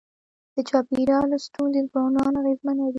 د 0.55 0.57
چاپېریال 0.69 1.29
ستونزي 1.45 1.81
ځوانان 1.91 2.33
اغېزمنوي. 2.41 2.89